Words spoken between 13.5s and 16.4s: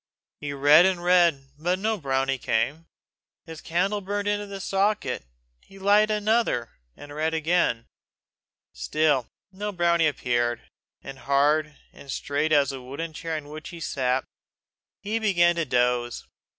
he sat, he began to doze.